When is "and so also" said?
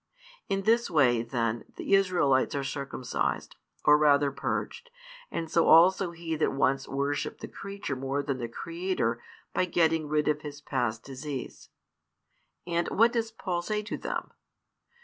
5.29-6.09